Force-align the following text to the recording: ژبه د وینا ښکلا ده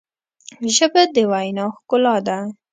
ژبه 0.75 1.01
د 1.15 1.17
وینا 1.31 1.65
ښکلا 1.75 2.15
ده 2.27 2.37